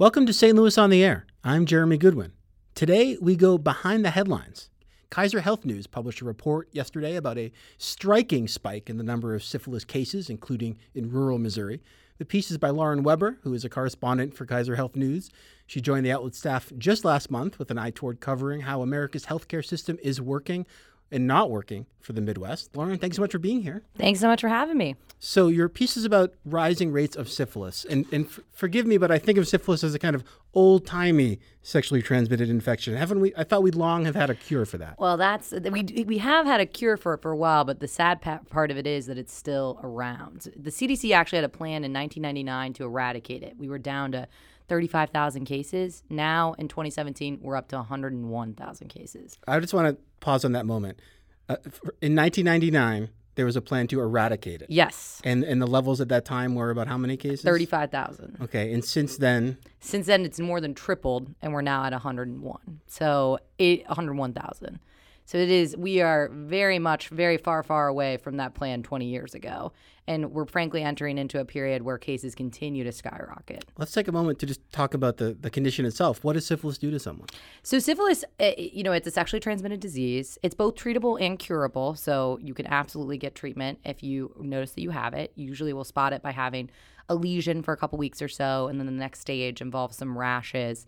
Welcome 0.00 0.26
to 0.26 0.32
St. 0.32 0.54
Louis 0.54 0.78
on 0.78 0.90
the 0.90 1.02
Air. 1.02 1.26
I'm 1.42 1.66
Jeremy 1.66 1.98
Goodwin. 1.98 2.30
Today, 2.76 3.18
we 3.20 3.34
go 3.34 3.58
behind 3.58 4.04
the 4.04 4.10
headlines. 4.10 4.70
Kaiser 5.10 5.40
Health 5.40 5.64
News 5.64 5.88
published 5.88 6.20
a 6.20 6.24
report 6.24 6.68
yesterday 6.70 7.16
about 7.16 7.36
a 7.36 7.50
striking 7.78 8.46
spike 8.46 8.88
in 8.88 8.96
the 8.96 9.02
number 9.02 9.34
of 9.34 9.42
syphilis 9.42 9.84
cases, 9.84 10.30
including 10.30 10.78
in 10.94 11.10
rural 11.10 11.40
Missouri. 11.40 11.82
The 12.18 12.24
piece 12.24 12.48
is 12.52 12.58
by 12.58 12.70
Lauren 12.70 13.02
Weber, 13.02 13.40
who 13.42 13.52
is 13.54 13.64
a 13.64 13.68
correspondent 13.68 14.34
for 14.34 14.46
Kaiser 14.46 14.76
Health 14.76 14.94
News. 14.94 15.30
She 15.66 15.80
joined 15.80 16.06
the 16.06 16.12
outlet 16.12 16.36
staff 16.36 16.70
just 16.78 17.04
last 17.04 17.28
month 17.28 17.58
with 17.58 17.72
an 17.72 17.78
eye 17.78 17.90
toward 17.90 18.20
covering 18.20 18.60
how 18.60 18.82
America's 18.82 19.26
healthcare 19.26 19.66
system 19.66 19.98
is 20.00 20.20
working 20.20 20.64
and 21.10 21.26
not 21.26 21.50
working 21.50 21.86
for 22.00 22.12
the 22.12 22.20
Midwest. 22.20 22.74
Lauren, 22.76 22.98
thanks 22.98 23.16
so 23.16 23.22
much 23.22 23.32
for 23.32 23.38
being 23.38 23.62
here. 23.62 23.82
Thanks 23.96 24.20
so 24.20 24.28
much 24.28 24.40
for 24.40 24.48
having 24.48 24.76
me. 24.76 24.96
So, 25.18 25.48
your 25.48 25.68
piece 25.68 25.96
is 25.96 26.04
about 26.04 26.34
rising 26.44 26.92
rates 26.92 27.16
of 27.16 27.28
syphilis. 27.28 27.84
And, 27.84 28.06
and 28.12 28.26
f- 28.26 28.40
forgive 28.52 28.86
me, 28.86 28.98
but 28.98 29.10
I 29.10 29.18
think 29.18 29.36
of 29.36 29.48
syphilis 29.48 29.82
as 29.82 29.94
a 29.94 29.98
kind 29.98 30.14
of 30.14 30.22
old 30.54 30.86
timey 30.86 31.40
sexually 31.62 32.02
transmitted 32.02 32.48
infection. 32.48 32.96
Haven't 32.96 33.20
we? 33.20 33.32
I 33.36 33.44
thought 33.44 33.62
we'd 33.62 33.74
long 33.74 34.04
have 34.04 34.14
had 34.14 34.30
a 34.30 34.34
cure 34.34 34.64
for 34.64 34.78
that. 34.78 34.98
Well, 34.98 35.16
that's 35.16 35.52
we 35.52 36.04
we 36.06 36.18
have 36.18 36.46
had 36.46 36.60
a 36.60 36.66
cure 36.66 36.96
for 36.96 37.14
it 37.14 37.22
for 37.22 37.30
a 37.30 37.36
while, 37.36 37.64
but 37.64 37.80
the 37.80 37.88
sad 37.88 38.20
part 38.20 38.70
of 38.70 38.76
it 38.76 38.86
is 38.86 39.06
that 39.06 39.18
it's 39.18 39.34
still 39.34 39.80
around. 39.82 40.52
The 40.56 40.70
CDC 40.70 41.12
actually 41.12 41.38
had 41.38 41.44
a 41.44 41.48
plan 41.48 41.84
in 41.84 41.92
1999 41.92 42.74
to 42.74 42.84
eradicate 42.84 43.42
it. 43.42 43.56
We 43.58 43.68
were 43.68 43.78
down 43.78 44.12
to 44.12 44.28
35,000 44.68 45.44
cases. 45.44 46.02
Now 46.08 46.54
in 46.58 46.68
2017, 46.68 47.38
we're 47.42 47.56
up 47.56 47.68
to 47.68 47.76
101,000 47.76 48.88
cases. 48.88 49.38
I 49.46 49.58
just 49.60 49.74
want 49.74 49.88
to 49.88 50.02
pause 50.20 50.44
on 50.44 50.52
that 50.52 50.66
moment. 50.66 51.00
Uh, 51.48 51.56
in 52.02 52.14
1999, 52.14 53.08
there 53.34 53.46
was 53.46 53.54
a 53.56 53.62
plan 53.62 53.86
to 53.86 54.00
eradicate 54.00 54.62
it. 54.62 54.68
Yes. 54.68 55.20
And 55.22 55.44
and 55.44 55.62
the 55.62 55.66
levels 55.66 56.00
at 56.00 56.08
that 56.08 56.24
time 56.24 56.56
were 56.56 56.70
about 56.70 56.88
how 56.88 56.98
many 56.98 57.16
cases? 57.16 57.42
35,000. 57.42 58.36
Okay. 58.42 58.72
And 58.72 58.84
since 58.84 59.16
then? 59.16 59.58
Since 59.78 60.06
then, 60.06 60.24
it's 60.24 60.40
more 60.40 60.60
than 60.60 60.74
tripled, 60.74 61.34
and 61.40 61.52
we're 61.52 61.62
now 61.62 61.84
at 61.84 61.92
101. 61.92 62.80
So 62.88 63.38
it, 63.58 63.86
101,000. 63.86 64.80
So 65.28 65.36
it 65.36 65.50
is, 65.50 65.76
we 65.76 66.00
are 66.00 66.30
very 66.32 66.78
much, 66.78 67.10
very 67.10 67.36
far, 67.36 67.62
far 67.62 67.86
away 67.86 68.16
from 68.16 68.38
that 68.38 68.54
plan 68.54 68.82
20 68.82 69.04
years 69.04 69.34
ago. 69.34 69.74
And 70.06 70.32
we're 70.32 70.46
frankly 70.46 70.82
entering 70.82 71.18
into 71.18 71.38
a 71.38 71.44
period 71.44 71.82
where 71.82 71.98
cases 71.98 72.34
continue 72.34 72.82
to 72.82 72.92
skyrocket. 72.92 73.66
Let's 73.76 73.92
take 73.92 74.08
a 74.08 74.12
moment 74.12 74.38
to 74.38 74.46
just 74.46 74.62
talk 74.72 74.94
about 74.94 75.18
the, 75.18 75.36
the 75.38 75.50
condition 75.50 75.84
itself. 75.84 76.24
What 76.24 76.32
does 76.32 76.46
syphilis 76.46 76.78
do 76.78 76.90
to 76.90 76.98
someone? 76.98 77.28
So, 77.62 77.78
syphilis, 77.78 78.24
eh, 78.40 78.54
you 78.56 78.82
know, 78.82 78.92
it's 78.92 79.06
a 79.06 79.10
sexually 79.10 79.40
transmitted 79.40 79.80
disease. 79.80 80.38
It's 80.42 80.54
both 80.54 80.76
treatable 80.76 81.20
and 81.20 81.38
curable. 81.38 81.94
So, 81.94 82.38
you 82.40 82.54
can 82.54 82.66
absolutely 82.66 83.18
get 83.18 83.34
treatment 83.34 83.80
if 83.84 84.02
you 84.02 84.34
notice 84.40 84.72
that 84.72 84.80
you 84.80 84.92
have 84.92 85.12
it. 85.12 85.32
Usually, 85.34 85.74
we'll 85.74 85.84
spot 85.84 86.14
it 86.14 86.22
by 86.22 86.30
having 86.30 86.70
a 87.10 87.14
lesion 87.14 87.62
for 87.62 87.74
a 87.74 87.76
couple 87.76 87.98
weeks 87.98 88.22
or 88.22 88.28
so. 88.28 88.68
And 88.68 88.80
then 88.80 88.86
the 88.86 88.92
next 88.92 89.20
stage 89.20 89.60
involves 89.60 89.98
some 89.98 90.16
rashes. 90.16 90.86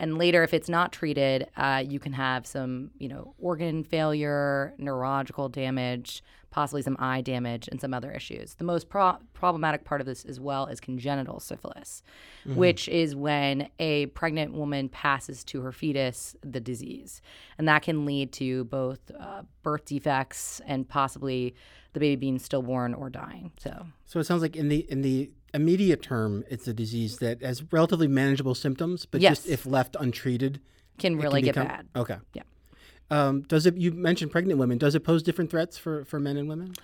And 0.00 0.16
later, 0.16 0.42
if 0.42 0.54
it's 0.54 0.68
not 0.68 0.92
treated, 0.92 1.46
uh, 1.58 1.84
you 1.86 2.00
can 2.00 2.14
have 2.14 2.46
some, 2.46 2.90
you 2.98 3.06
know, 3.06 3.34
organ 3.38 3.84
failure, 3.84 4.72
neurological 4.78 5.50
damage, 5.50 6.24
possibly 6.50 6.80
some 6.80 6.96
eye 6.98 7.20
damage, 7.20 7.68
and 7.68 7.78
some 7.78 7.92
other 7.92 8.10
issues. 8.10 8.54
The 8.54 8.64
most 8.64 8.88
pro- 8.88 9.18
problematic 9.34 9.84
part 9.84 10.00
of 10.00 10.06
this 10.06 10.24
as 10.24 10.40
well 10.40 10.66
is 10.66 10.80
congenital 10.80 11.38
syphilis, 11.38 12.02
mm-hmm. 12.46 12.58
which 12.58 12.88
is 12.88 13.14
when 13.14 13.68
a 13.78 14.06
pregnant 14.06 14.54
woman 14.54 14.88
passes 14.88 15.44
to 15.44 15.60
her 15.60 15.70
fetus 15.70 16.34
the 16.42 16.60
disease, 16.60 17.20
and 17.58 17.68
that 17.68 17.82
can 17.82 18.06
lead 18.06 18.32
to 18.32 18.64
both 18.64 19.00
uh, 19.20 19.42
birth 19.62 19.84
defects 19.84 20.62
and 20.66 20.88
possibly 20.88 21.54
the 21.92 22.00
baby 22.00 22.16
being 22.16 22.38
stillborn 22.38 22.94
or 22.94 23.10
dying. 23.10 23.52
So, 23.58 23.86
so 24.06 24.18
it 24.18 24.24
sounds 24.24 24.40
like 24.40 24.56
in 24.56 24.70
the 24.70 24.90
in 24.90 25.02
the 25.02 25.30
immediate 25.54 26.02
term, 26.02 26.44
it's 26.48 26.66
a 26.68 26.72
disease 26.72 27.18
that 27.18 27.42
has 27.42 27.62
relatively 27.72 28.08
manageable 28.08 28.54
symptoms, 28.54 29.06
but 29.06 29.20
yes. 29.20 29.38
just 29.38 29.48
if 29.48 29.66
left 29.66 29.96
untreated, 29.98 30.60
can 30.98 31.16
really 31.16 31.40
can 31.42 31.48
become, 31.48 31.66
get 31.66 31.76
bad. 31.76 31.88
Okay. 31.96 32.16
Yeah. 32.34 32.42
Um, 33.12 33.42
does 33.42 33.66
it? 33.66 33.76
You 33.76 33.90
mentioned 33.90 34.30
pregnant 34.30 34.60
women. 34.60 34.78
Does 34.78 34.94
it 34.94 35.00
pose 35.00 35.22
different 35.22 35.50
threats 35.50 35.76
for, 35.76 36.04
for 36.04 36.20
men 36.20 36.36
and 36.36 36.48
women? 36.48 36.74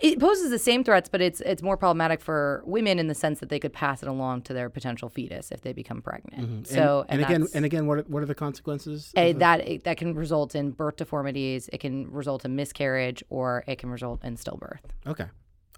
It 0.00 0.18
poses 0.18 0.50
the 0.50 0.58
same 0.58 0.84
threats, 0.84 1.08
but 1.08 1.22
it's 1.22 1.40
it's 1.40 1.62
more 1.62 1.76
problematic 1.76 2.20
for 2.20 2.62
women 2.66 2.98
in 2.98 3.06
the 3.06 3.14
sense 3.14 3.40
that 3.40 3.48
they 3.48 3.58
could 3.58 3.72
pass 3.72 4.02
it 4.02 4.08
along 4.08 4.42
to 4.42 4.52
their 4.52 4.68
potential 4.68 5.08
fetus 5.08 5.50
if 5.50 5.62
they 5.62 5.72
become 5.72 6.02
pregnant. 6.02 6.42
Mm-hmm. 6.42 6.74
So 6.74 7.06
and, 7.08 7.20
and, 7.20 7.30
and 7.30 7.44
again 7.44 7.48
and 7.54 7.64
again, 7.64 7.86
what 7.86 7.98
are, 7.98 8.02
what 8.02 8.22
are 8.22 8.26
the 8.26 8.34
consequences? 8.34 9.12
A, 9.16 9.32
that 9.34 9.84
that 9.84 9.96
can 9.96 10.14
result 10.14 10.54
in 10.54 10.70
birth 10.72 10.96
deformities. 10.96 11.70
It 11.72 11.78
can 11.78 12.10
result 12.10 12.44
in 12.44 12.56
miscarriage, 12.56 13.22
or 13.30 13.64
it 13.66 13.78
can 13.78 13.88
result 13.90 14.22
in 14.22 14.36
stillbirth. 14.36 14.80
Okay. 15.06 15.26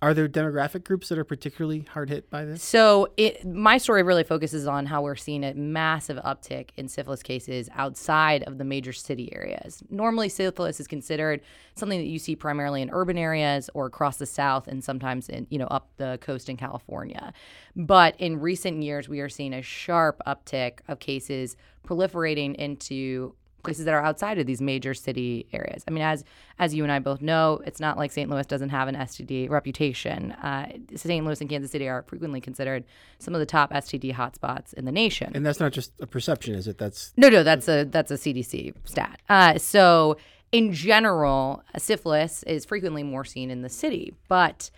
Are 0.03 0.15
there 0.15 0.29
demographic 0.29 0.83
groups 0.83 1.09
that 1.11 1.19
are 1.19 1.25
particularly 1.25 1.87
hard 1.89 2.11
hit 2.11 2.29
by 2.29 2.45
this? 2.45 2.61
So, 2.61 3.13
it, 3.17 3.47
my 3.47 3.79
story 3.79 4.03
really 4.03 4.25
focuses 4.25 4.67
on 4.67 4.85
how 4.85 5.03
we're 5.03 5.15
seeing 5.15 5.45
a 5.45 5.55
massive 5.55 6.17
uptick 6.25 6.71
in 6.77 6.89
syphilis 6.89 7.23
cases 7.23 7.69
outside 7.73 8.43
of 8.43 8.59
the 8.59 8.65
major 8.65 8.93
city 8.93 9.33
areas. 9.33 9.81
Normally, 9.91 10.29
syphilis 10.29 10.81
is 10.81 10.89
considered 10.89 11.41
something 11.77 12.01
that 12.01 12.09
you 12.09 12.19
see 12.19 12.35
primarily 12.35 12.83
in 12.83 12.91
urban 12.93 13.17
areas 13.17 13.71
or 13.75 13.87
across 13.87 14.17
the 14.17 14.27
South, 14.27 14.67
and 14.67 14.83
sometimes 14.83 15.29
in 15.29 15.47
you 15.51 15.59
know 15.59 15.69
up 15.69 15.89
the 15.99 16.19
coast 16.21 16.49
in 16.49 16.57
California. 16.57 17.33
But 17.77 18.17
in 18.19 18.41
recent 18.41 18.83
years, 18.83 19.09
we 19.09 19.21
are 19.21 19.29
seeing 19.29 19.55
a 19.55 19.63
sharp 19.63 20.21
uptick 20.27 20.81
of 20.89 20.99
cases 20.99 21.57
proliferating 21.87 22.57
into 22.57 23.37
places 23.63 23.85
that 23.85 23.95
are 23.95 24.03
outside 24.03 24.39
of 24.39 24.47
these 24.47 24.61
major 24.61 24.95
city 24.95 25.47
areas. 25.53 25.85
I 25.87 25.91
mean, 25.91 26.03
as 26.03 26.25
as 26.59 26.75
you 26.75 26.83
and 26.83 26.93
I 26.93 26.99
both 26.99 27.23
know, 27.23 27.61
it's 27.65 27.81
not 27.81 27.97
like 27.97 28.13
St. 28.13 28.29
Louis 28.29 28.47
doesn't 28.47 28.69
have 28.71 28.89
an 28.89 28.95
STD 28.95 29.51
reputation. 29.51 30.33
Uh, 30.33 30.73
St. 30.95 31.25
Louis 31.25 31.41
and 31.41 31.51
Kansas 31.51 31.71
City 31.71 31.89
are 31.89 32.03
frequently 32.03 32.41
considered 32.41 32.85
some 33.19 33.35
of 33.35 33.41
the 33.41 33.47
top 33.47 33.73
STD 33.73 34.15
hotspots 34.15 34.73
in 34.75 34.85
the 34.85 34.93
nation. 34.93 35.33
And 35.35 35.45
that's 35.45 35.61
not 35.61 35.73
just 35.73 35.93
a 36.01 36.07
perception, 36.07 36.55
is 36.55 36.69
it? 36.69 36.79
That's 36.79 37.13
no, 37.17 37.29
no, 37.29 37.43
that's 37.43 37.69
a 37.69 37.85
that's 37.85 38.11
a 38.11 38.17
CDC 38.17 38.75
stat. 38.85 39.21
Uh, 39.29 39.59
so 39.59 40.17
in 40.53 40.73
general, 40.73 41.63
syphilis 41.79 42.43
is 42.45 42.65
frequently 42.65 43.03
more 43.03 43.25
seen 43.25 43.51
in 43.51 43.63
the 43.63 43.69
city, 43.69 44.15
but 44.29 44.71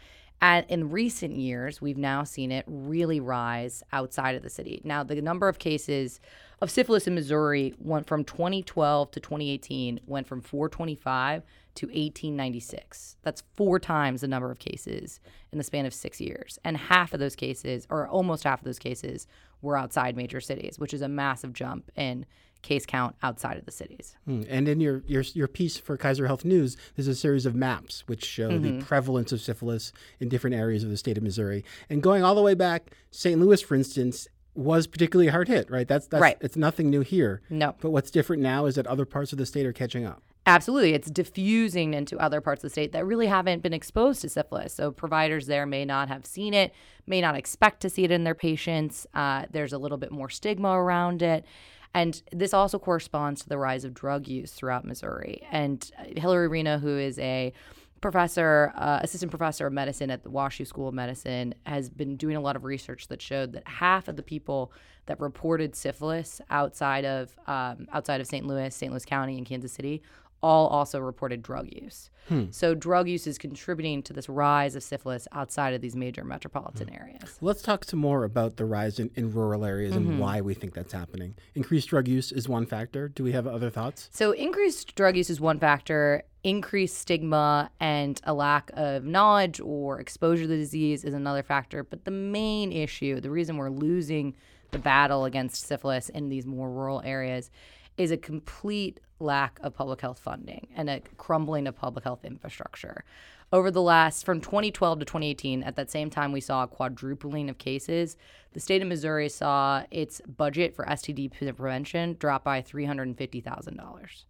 at, 0.44 0.69
in 0.71 0.91
recent 0.91 1.37
years, 1.37 1.81
we've 1.81 1.97
now 1.97 2.22
seen 2.22 2.53
it 2.53 2.66
really 2.69 3.19
rise 3.19 3.82
outside 3.94 4.34
of 4.34 4.43
the 4.43 4.50
city. 4.50 4.82
Now, 4.84 5.03
the 5.03 5.22
number 5.22 5.49
of 5.49 5.59
cases 5.59 6.21
of 6.60 6.71
syphilis 6.71 7.06
in 7.06 7.15
Missouri 7.15 7.72
went 7.78 8.06
from 8.06 8.25
2012 8.25 9.10
to 9.12 9.21
2018 9.21 10.00
went 10.06 10.27
from 10.27 10.43
425 10.43 11.44
to 11.77 11.87
1896. 11.87 13.16
That's 13.22 13.43
four 13.55 13.78
times 13.78 14.21
the 14.21 14.28
number 14.28 14.50
of 14.50 14.59
cases 14.59 15.19
in 15.50 15.56
the 15.56 15.65
span 15.65 15.87
of 15.87 15.94
six 15.94 16.21
years. 16.21 16.59
And 16.62 16.76
half 16.76 17.15
of 17.15 17.21
those 17.21 17.37
cases, 17.37 17.87
or 17.88 18.06
almost 18.06 18.44
half 18.44 18.61
of 18.61 18.66
those 18.66 18.78
cases, 18.78 19.26
were 19.64 19.76
outside 19.76 20.16
major 20.16 20.41
cities, 20.41 20.78
which 20.78 20.94
is 20.94 21.02
a 21.02 21.08
massive 21.08 21.52
jump 21.52 21.91
in 21.97 22.26
case 22.62 22.86
count 22.86 23.14
outside 23.22 23.58
of 23.58 23.66
the 23.66 23.70
cities. 23.70 24.16
Hmm. 24.25 24.42
And 24.48 24.69
in 24.69 24.80
your, 24.80 25.02
your 25.06 25.22
your 25.34 25.47
piece 25.48 25.76
for 25.76 25.97
Kaiser 25.97 26.26
Health 26.26 26.44
News, 26.44 26.76
there's 26.97 27.08
a 27.08 27.14
series 27.14 27.47
of 27.47 27.54
maps 27.54 28.02
which 28.06 28.25
show 28.25 28.50
mm-hmm. 28.50 28.78
the 28.78 28.84
prevalence 28.84 29.32
of 29.32 29.41
syphilis 29.41 29.92
in 30.19 30.28
different 30.28 30.56
areas 30.56 30.82
of 30.82 30.91
the 30.91 30.97
state 30.97 31.16
of 31.16 31.22
Missouri. 31.22 31.64
And 31.91 32.02
going 32.02 32.25
all 32.25 32.34
the 32.34 32.42
way 32.42 32.54
back, 32.54 32.91
St. 33.10 33.38
Louis, 33.38 33.60
for 33.60 33.75
instance, 33.75 34.26
was 34.54 34.86
particularly 34.86 35.30
hard 35.30 35.48
hit, 35.48 35.70
right? 35.70 35.86
That's 35.86 36.06
that's 36.06 36.22
right. 36.22 36.38
it's 36.41 36.56
nothing 36.56 36.91
new 36.91 37.02
here. 37.02 37.42
No. 37.50 37.75
But 37.81 37.91
what's 37.91 38.10
different 38.10 38.42
now 38.42 38.66
is 38.66 38.76
that 38.76 38.86
other 38.86 39.04
parts 39.04 39.32
of 39.32 39.38
the 39.38 39.46
state 39.46 39.66
are 39.66 39.72
catching 39.72 40.04
up. 40.04 40.22
Absolutely. 40.47 40.93
It's 40.93 41.10
diffusing 41.10 41.94
into 41.94 42.19
other 42.19 42.41
parts 42.43 42.62
of 42.62 42.69
the 42.69 42.72
state 42.72 42.93
that 42.93 43.06
really 43.06 43.27
haven't 43.27 43.62
been 43.62 43.72
exposed 43.72 44.21
to 44.22 44.28
syphilis. 44.28 44.75
So 44.75 44.91
providers 44.91 45.47
there 45.47 45.65
may 45.65 45.87
not 45.87 46.09
have 46.09 46.27
seen 46.27 46.53
it, 46.53 46.75
may 47.06 47.22
not 47.22 47.34
expect 47.34 47.81
to 47.81 47.91
see 47.91 48.05
it 48.05 48.10
in 48.10 48.25
their 48.25 48.34
patients. 48.34 49.06
Uh, 49.15 49.47
there's 49.50 49.72
a 49.72 49.78
little 49.78 49.97
bit 49.97 50.12
more 50.12 50.28
stigma 50.28 50.72
around 50.72 51.22
it. 51.22 51.47
And 51.94 52.21
this 52.32 52.53
also 52.53 52.78
corresponds 52.78 53.43
to 53.43 53.49
the 53.49 53.56
rise 53.56 53.84
of 53.84 53.94
drug 53.94 54.28
use 54.28 54.53
throughout 54.53 54.84
Missouri. 54.84 55.47
And 55.50 55.91
Hillary 56.16 56.49
Reno, 56.49 56.78
who 56.78 56.99
is 56.99 57.19
a 57.21 57.53
professor, 58.00 58.72
uh, 58.76 58.99
assistant 59.03 59.31
professor 59.31 59.66
of 59.66 59.72
medicine 59.72 60.11
at 60.11 60.25
the 60.25 60.31
WashU 60.31 60.66
School 60.66 60.88
of 60.88 60.94
Medicine, 60.94 61.55
has 61.65 61.88
been 61.88 62.16
doing 62.16 62.37
a 62.37 62.41
lot 62.41 62.56
of 62.56 62.65
research 62.65 63.09
that 63.09 63.22
showed 63.22 63.53
that 63.53 63.66
half 63.66 64.09
of 64.09 64.16
the 64.16 64.22
people 64.22 64.72
that 65.06 65.21
reported 65.21 65.75
syphilis 65.76 66.41
outside 66.50 67.05
of 67.05 67.35
um, 67.47 67.87
outside 67.93 68.20
of 68.20 68.26
St. 68.26 68.47
Louis, 68.47 68.75
St. 68.75 68.93
Louis 68.93 69.05
County, 69.05 69.38
and 69.38 69.47
Kansas 69.47 69.73
City 69.73 70.02
all 70.44 70.67
also 70.67 71.00
reported 71.00 71.43
drug 71.43 71.69
use. 71.73 72.11
Hmm. 72.29 72.44
So 72.50 72.75
drug 72.75 73.08
use 73.08 73.26
is 73.26 73.38
contributing 73.38 74.02
to 74.02 74.12
this 74.12 74.29
rise 74.29 74.76
of 74.76 74.82
syphilis 74.82 75.26
outside 75.32 75.73
of 75.73 75.81
these 75.81 75.96
major 75.96 76.23
metropolitan 76.23 76.88
hmm. 76.88 76.94
areas. 76.94 77.38
Let's 77.41 77.62
talk 77.62 77.85
some 77.85 77.99
more 77.99 78.25
about 78.25 78.56
the 78.56 78.67
rise 78.67 78.99
in, 78.99 79.11
in 79.14 79.32
rural 79.32 79.64
areas 79.64 79.94
mm-hmm. 79.94 80.11
and 80.11 80.20
why 80.20 80.43
we 80.43 80.52
think 80.52 80.75
that's 80.75 80.93
happening. 80.93 81.35
Increased 81.55 81.88
drug 81.88 82.06
use 82.06 82.31
is 82.31 82.46
one 82.46 82.67
factor. 82.67 83.08
Do 83.08 83.25
we 83.25 83.32
have 83.32 83.46
other 83.46 83.70
thoughts? 83.70 84.11
So 84.12 84.32
increased 84.32 84.94
drug 84.94 85.17
use 85.17 85.31
is 85.31 85.41
one 85.41 85.58
factor. 85.58 86.25
Increased 86.43 86.99
stigma 86.99 87.70
and 87.81 88.20
a 88.25 88.35
lack 88.35 88.70
of 88.75 89.05
knowledge 89.05 89.61
or 89.61 89.99
exposure 89.99 90.43
to 90.43 90.49
the 90.49 90.58
disease 90.58 91.05
is 91.05 91.14
another 91.14 91.43
factor. 91.43 91.82
But 91.82 92.05
the 92.05 92.11
main 92.11 92.70
issue, 92.70 93.19
the 93.19 93.31
reason 93.31 93.56
we're 93.56 93.70
losing 93.70 94.35
the 94.73 94.79
battle 94.79 95.25
against 95.25 95.67
syphilis 95.67 96.11
in 96.11 96.29
these 96.29 96.44
more 96.44 96.70
rural 96.70 97.00
areas 97.02 97.50
is 97.96 98.11
a 98.11 98.17
complete 98.17 99.00
lack 99.20 99.58
of 99.62 99.75
public 99.75 100.00
health 100.00 100.19
funding 100.19 100.69
and 100.75 100.91
a 100.91 101.00
crumbling 101.17 101.67
of 101.67 101.76
public 101.76 102.05
health 102.05 102.25
infrastructure. 102.25 103.05
over 103.52 103.70
the 103.70 103.82
last 103.82 104.25
from 104.25 104.41
2012 104.41 104.99
to 104.99 105.05
2018 105.05 105.62
at 105.62 105.76
that 105.76 105.91
same 105.91 106.11
time 106.11 106.32
we 106.32 106.41
saw 106.41 106.64
a 106.64 106.69
quadrupling 106.69 107.49
of 107.49 107.58
cases. 107.58 108.17
The 108.52 108.61
state 108.61 108.82
of 108.82 108.88
missouri 108.88 109.29
saw 109.29 109.85
its 109.91 110.20
budget 110.26 110.75
for 110.75 110.85
std 110.87 111.31
prevention 111.32 112.17
drop 112.19 112.44
by 112.44 112.62
$350000 112.62 114.25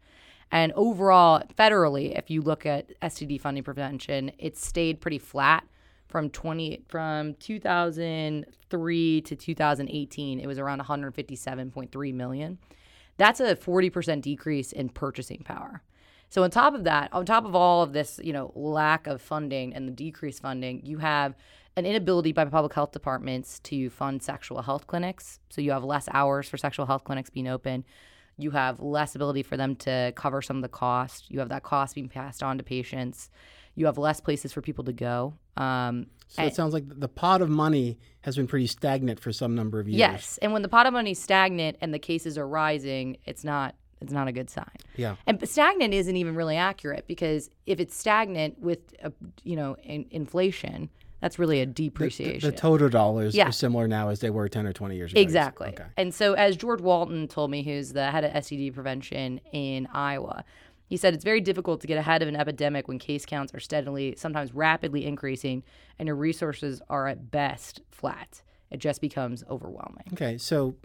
and 0.51 0.73
overall 0.73 1.43
federally 1.57 2.17
if 2.19 2.31
you 2.31 2.43
look 2.43 2.67
at 2.67 2.93
std 3.01 3.41
funding 3.41 3.65
prevention 3.65 4.31
it 4.39 4.57
stayed 4.57 5.01
pretty 5.01 5.19
flat 5.19 5.65
from 6.09 6.29
20 6.29 6.85
from 6.89 7.35
2003 7.35 9.21
to 9.23 9.37
2018 9.37 10.41
it 10.41 10.47
was 10.47 10.59
around 10.59 10.83
157.3 10.83 12.15
million 12.15 12.59
that's 13.17 13.41
a 13.41 13.57
40% 13.57 14.21
decrease 14.23 14.73
in 14.73 14.89
purchasing 14.89 15.43
power 15.45 15.83
so 16.35 16.43
on 16.43 16.51
top 16.51 16.75
of 16.75 16.83
that, 16.83 17.13
on 17.13 17.25
top 17.25 17.45
of 17.45 17.55
all 17.55 17.83
of 17.85 17.93
this, 17.93 18.19
you 18.21 18.33
know, 18.33 18.51
lack 18.57 19.07
of 19.07 19.23
funding 19.23 19.73
and 19.73 19.87
the 19.87 19.93
decreased 19.93 20.43
funding, 20.43 20.85
you 20.85 20.99
have 20.99 21.37
an 21.77 21.87
inability 21.87 22.33
by 22.33 22.45
public 22.45 22.75
health 22.75 22.91
departments 22.91 23.61
to 23.61 23.89
fund 23.89 24.21
sexual 24.21 24.63
health 24.63 24.89
clinics. 24.89 25.39
So 25.51 25.61
you 25.61 25.71
have 25.71 25.85
less 25.85 26.09
hours 26.13 26.49
for 26.49 26.57
sexual 26.57 26.87
health 26.87 27.05
clinics 27.05 27.31
being 27.31 27.47
open. 27.47 27.85
You 28.37 28.51
have 28.51 28.81
less 28.81 29.15
ability 29.15 29.45
for 29.45 29.57
them 29.57 29.77
to 29.77 30.13
cover 30.17 30.43
some 30.43 30.57
of 30.57 30.63
the 30.63 30.69
cost. 30.69 31.31
You 31.31 31.39
have 31.39 31.51
that 31.51 31.63
cost 31.63 31.95
being 31.95 32.09
passed 32.09 32.43
on 32.43 32.59
to 32.59 32.65
patients. 32.65 33.31
You 33.75 33.87
have 33.87 33.99
less 33.99 34.21
places 34.21 34.53
for 34.53 34.61
people 34.61 34.85
to 34.85 34.93
go. 34.93 35.35
Um, 35.57 36.07
so 36.29 36.43
it 36.43 36.55
sounds 36.55 36.73
like 36.73 36.85
the 36.89 37.09
pot 37.09 37.43
of 37.43 37.49
money 37.49 37.99
has 38.23 38.37
been 38.37 38.47
pretty 38.47 38.67
stagnant 38.67 39.21
for 39.21 39.33
some 39.33 39.55
number 39.55 39.79
of 39.79 39.89
years. 39.89 39.99
Yes, 39.99 40.39
and 40.43 40.53
when 40.53 40.63
the 40.63 40.69
pot 40.69 40.87
of 40.87 40.93
money 40.93 41.13
is 41.13 41.21
stagnant 41.21 41.77
and 41.81 41.93
the 41.93 41.99
cases 41.99 42.39
are 42.39 42.49
rising, 42.49 43.19
it's 43.25 43.45
not 43.45 43.75
it's 44.05 44.13
not 44.13 44.29
a 44.29 44.33
good 44.33 44.51
sign. 44.51 44.77
Yeah. 44.97 45.17
And 45.27 45.47
stagnant 45.49 45.95
isn't 45.95 46.17
even 46.17 46.35
really 46.35 46.57
accurate 46.57 47.07
because 47.07 47.51
if 47.67 47.81
it's 47.81 47.97
stagnant 47.97 48.59
with, 48.61 48.79
a, 49.03 49.13
you 49.43 49.57
know, 49.57 49.77
in, 49.83 50.07
inflation, 50.11 50.91
that's 51.21 51.39
really 51.39 51.61
a 51.61 51.67
depreciation. 51.67 52.41
The, 52.41 52.47
the, 52.49 52.51
the 52.51 52.57
total 52.57 52.89
dollars 52.91 53.35
yeah. 53.35 53.49
are 53.49 53.53
similar 53.53 53.89
now 53.89 54.11
as 54.11 54.21
they 54.21 54.31
were 54.31 54.49
10 54.49 54.67
or 54.67 54.75
20 54.75 54.95
years 54.95 55.13
ago. 55.13 55.21
Exactly. 55.21 55.69
Okay. 55.69 55.85
And 55.97 56.15
so, 56.15 56.35
as 56.35 56.57
George 56.57 56.83
Walton 56.83 57.29
told 57.29 57.51
me, 57.51 57.63
who's 57.63 57.95
the 57.95 58.11
head 58.11 58.25
of 58.25 58.33
STD 58.33 58.75
prevention 58.75 59.41
in 59.53 59.89
Iowa, 59.93 60.45
he 60.87 60.97
said 60.97 61.15
it's 61.15 61.25
very 61.25 61.41
difficult 61.41 61.81
to 61.81 61.87
get 61.87 61.99
ahead 61.99 62.23
of 62.23 62.29
an 62.29 62.37
epidemic 62.37 62.89
when 62.89 62.99
case 62.99 63.25
counts 63.25 63.55
are 63.55 63.61
steadily, 63.61 64.15
sometimes 64.17 64.55
rapidly 64.55 65.05
increasing, 65.07 65.63
and 65.99 66.07
your 66.07 66.17
resources 66.17 66.83
are 66.89 67.07
at 67.07 67.31
best 67.31 67.81
flat. 67.91 68.43
It 68.71 68.79
just 68.79 69.01
becomes 69.01 69.45
overwhelming. 69.49 70.05
Okay. 70.13 70.39
So, 70.39 70.77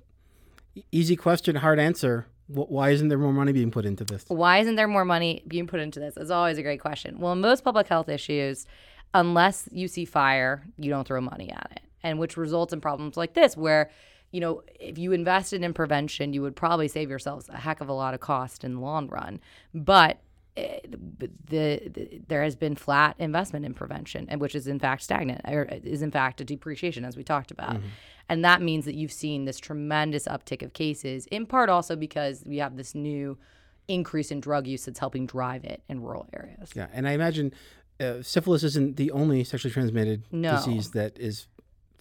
easy 0.92 1.16
question, 1.16 1.58
hard 1.58 1.80
answer 1.80 2.28
why 2.50 2.90
isn't 2.90 3.10
there 3.10 3.18
more 3.18 3.32
money 3.32 3.52
being 3.52 3.70
put 3.70 3.86
into 3.86 4.04
this? 4.04 4.26
Why 4.28 4.58
isn't 4.58 4.76
there 4.76 4.88
more 4.88 5.06
money 5.06 5.44
being 5.48 5.68
put 5.68 5.80
into 5.80 6.00
this? 6.00 6.18
It's 6.18 6.32
always 6.32 6.58
a 6.58 6.64
great 6.64 6.82
question. 6.82 7.20
Well, 7.20 7.34
in 7.34 7.42
most 7.42 7.64
public 7.64 7.88
health 7.88 8.10
issues, 8.10 8.66
unless 9.14 9.70
you 9.72 9.88
see 9.88 10.06
fire, 10.06 10.66
you 10.78 10.90
don't 10.90 11.08
throw 11.08 11.22
money 11.22 11.52
at 11.52 11.72
it, 11.76 11.82
and 12.02 12.18
which 12.18 12.38
results 12.38 12.74
in 12.74 12.82
problems 12.82 13.18
like 13.18 13.36
this, 13.36 13.56
where 13.56 13.92
you 14.32 14.40
know, 14.40 14.64
if 14.80 14.98
you 14.98 15.12
invested 15.12 15.64
in 15.64 15.74
prevention, 15.74 16.34
you 16.34 16.42
would 16.42 16.56
probably 16.56 16.88
save 16.88 17.10
yourselves 17.10 17.50
a 17.50 17.58
heck 17.58 17.82
of 17.82 17.90
a 17.90 17.94
lot 17.94 18.14
of 18.14 18.20
cost 18.20 18.64
in 18.64 18.76
the 18.76 18.80
long 18.80 19.08
run. 19.08 19.40
But 19.74 20.20
eh, 20.56 20.80
the, 20.84 21.30
the, 21.48 22.22
there 22.28 22.44
has 22.44 22.56
been 22.56 22.76
flat 22.76 23.16
investment 23.18 23.66
in 23.66 23.74
prevention, 23.74 24.28
and 24.30 24.40
which 24.40 24.56
is 24.56 24.68
in 24.68 24.80
fact 24.80 25.02
stagnant, 25.02 25.42
or 25.46 25.64
is 25.84 26.02
in 26.02 26.12
fact 26.12 26.42
a 26.42 26.44
depreciation, 26.44 27.06
as 27.06 27.18
we 27.18 27.24
talked 27.24 27.52
about. 27.52 27.78
Mm-hmm. 27.78 27.88
And 28.30 28.46
that 28.46 28.62
means 28.62 28.86
that 28.86 28.94
you've 28.94 29.12
seen 29.12 29.46
this 29.46 29.60
tremendous 29.60 30.28
uptick 30.28 30.62
of 30.62 30.74
cases, 30.74 31.26
in 31.28 31.48
part 31.48 31.70
also 31.70 31.96
because 31.96 32.44
we 32.46 32.58
have 32.58 32.78
this 32.78 32.94
new 32.94 33.38
increase 33.88 34.30
in 34.30 34.40
drug 34.40 34.68
use 34.68 34.86
that's 34.86 35.00
helping 35.00 35.26
drive 35.26 35.66
it 35.66 35.82
in 35.90 36.02
rural 36.02 36.28
areas. 36.32 36.70
Yeah, 36.76 36.88
and 36.94 37.08
I 37.08 37.14
imagine 37.14 37.52
uh, 38.00 38.22
syphilis 38.22 38.64
isn't 38.64 38.98
the 38.98 39.10
only 39.12 39.44
sexually 39.44 39.74
transmitted 39.74 40.24
no. 40.32 40.52
disease 40.58 40.92
that 40.92 41.18
is 41.20 41.48